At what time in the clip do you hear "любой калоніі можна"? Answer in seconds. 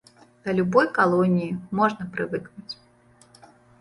0.59-2.03